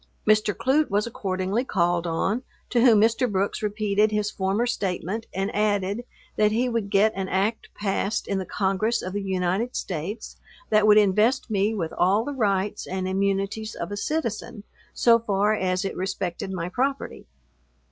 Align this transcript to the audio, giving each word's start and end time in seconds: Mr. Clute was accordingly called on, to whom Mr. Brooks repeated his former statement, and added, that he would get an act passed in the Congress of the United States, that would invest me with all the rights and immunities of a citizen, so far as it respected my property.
Mr. 0.27 0.51
Clute 0.51 0.89
was 0.89 1.05
accordingly 1.05 1.63
called 1.63 2.07
on, 2.07 2.41
to 2.71 2.81
whom 2.81 2.99
Mr. 2.99 3.31
Brooks 3.31 3.61
repeated 3.61 4.09
his 4.09 4.31
former 4.31 4.65
statement, 4.65 5.27
and 5.31 5.55
added, 5.55 6.05
that 6.37 6.51
he 6.51 6.67
would 6.67 6.89
get 6.89 7.13
an 7.15 7.29
act 7.29 7.69
passed 7.75 8.27
in 8.27 8.39
the 8.39 8.45
Congress 8.47 9.03
of 9.03 9.13
the 9.13 9.21
United 9.21 9.75
States, 9.75 10.37
that 10.71 10.87
would 10.87 10.97
invest 10.97 11.51
me 11.51 11.75
with 11.75 11.93
all 11.93 12.23
the 12.25 12.33
rights 12.33 12.87
and 12.87 13.07
immunities 13.07 13.75
of 13.75 13.91
a 13.91 13.95
citizen, 13.95 14.63
so 14.91 15.19
far 15.19 15.53
as 15.53 15.85
it 15.85 15.95
respected 15.95 16.51
my 16.51 16.67
property. 16.67 17.27